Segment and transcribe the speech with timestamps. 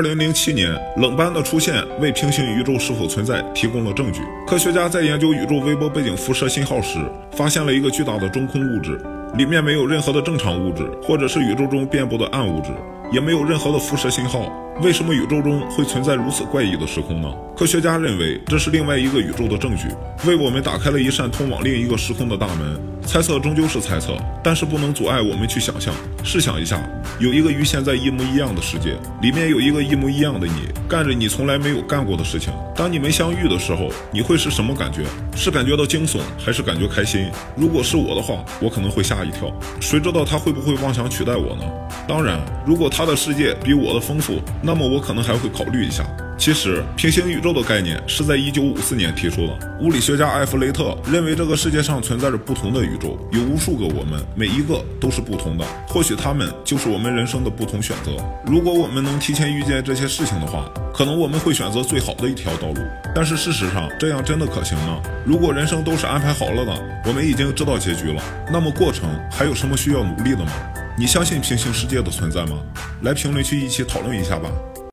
[0.00, 4.22] 二零零七年，冷斑的出现为平行宇宙是否存在提供了证据。
[4.46, 6.98] 科学家在研究宇宙微波背景辐射信号时，
[7.32, 8.98] 发现了一个巨大的中空物质，
[9.36, 12.70] 里面没有任何的正常物质，或者是宇宙中遍布的暗物质，
[13.12, 14.50] 也没有任何的辐射信号。
[14.80, 17.30] 为什么宇宙中会存在如此怪异的时空呢？
[17.60, 19.86] 科学家认为这是另外一个宇宙的证据，
[20.26, 22.80] 为我们打开了一扇通往另一个时空的大门。
[23.02, 25.92] 猜测终究是猜测，但是不能阻碍我们去想象。
[26.24, 26.82] 试想一下，
[27.18, 32.50] 有一个与现在一模一样的世界，里面有一个一模一样的你，干着你从来没有干过的事情。
[32.74, 35.04] 当你们相遇的时候，你会是什么感觉？
[35.36, 37.30] 是感觉到惊悚，还是感觉开心？
[37.54, 39.52] 如果是我的话，我可能会吓一跳。
[39.82, 41.64] 谁知道他会不会妄想取代我呢？
[42.08, 46.06] 当然，如果他的世界比我的丰富，那么我可能还会考虑一下。
[46.40, 49.52] 其实，平行宇宙的概念是在1954年提出的。
[49.82, 55.64] 物理学家艾弗雷特认为，这个世界上存在着不同的宇宙，有无数个我们，每一个都是不同的。
[55.86, 58.12] 或许他们就是我们人生的不同选择。
[58.46, 62.80] 如果我们能提前预见这些事情的话，可能我们会选择最好的一条道路。
[63.14, 64.98] 但是事实上，这样真的可行吗？
[65.26, 66.72] 如果人生都是安排好了的，
[67.04, 70.52] 我们已经知道结局了，那么过程还有什么需要努力的吗？
[70.96, 72.56] 你相信平行世界的存在吗？
[73.02, 74.50] 来评论区一起讨论一下吧。